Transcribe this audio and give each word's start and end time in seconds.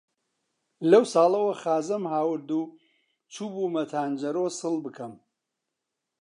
لەو 0.91 1.03
ساڵەوە 1.13 1.53
خازەم 1.61 2.03
هاورد 2.13 2.49
و 2.59 2.61
چووبوومە 3.33 3.83
تانجەرۆ 3.91 4.45
سڵ 4.59 4.75
بکەم، 4.85 5.13